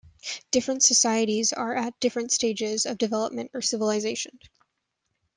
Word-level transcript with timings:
Different 0.49 0.81
societies 0.81 1.53
are 1.53 1.75
at 1.75 1.99
different 1.99 2.31
stages 2.31 2.87
of 2.87 2.97
development 2.97 3.51
or 3.53 3.61
civilisation. 3.61 4.39